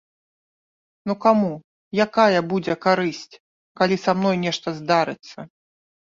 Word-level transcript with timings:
Ну 1.09 1.13
каму 1.25 1.49
якая 2.05 2.39
будзе 2.53 2.73
карысць, 2.85 3.39
калі 3.81 3.95
са 4.05 4.11
мной 4.21 4.35
нешта 4.45 4.73
здарыцца. 4.79 5.39